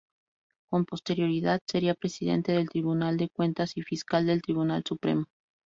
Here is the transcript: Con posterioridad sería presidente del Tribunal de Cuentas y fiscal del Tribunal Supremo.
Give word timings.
Con 0.71 0.85
posterioridad 0.85 1.59
sería 1.67 1.93
presidente 1.93 2.53
del 2.53 2.69
Tribunal 2.71 3.17
de 3.17 3.29
Cuentas 3.29 3.77
y 3.77 3.83
fiscal 3.83 4.25
del 4.25 4.41
Tribunal 4.41 4.83
Supremo. 4.83 5.27